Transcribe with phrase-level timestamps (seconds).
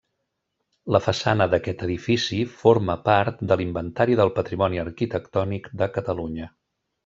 [0.95, 6.53] La façana d'aquest edifici forma part de l'Inventari del Patrimoni Arquitectònic de Catalunya.